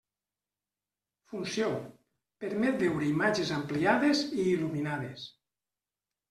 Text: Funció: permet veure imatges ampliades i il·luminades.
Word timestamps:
Funció: 1.33 1.67
permet 2.45 2.79
veure 2.85 3.07
imatges 3.11 3.53
ampliades 3.59 4.23
i 4.39 4.49
il·luminades. 4.55 5.29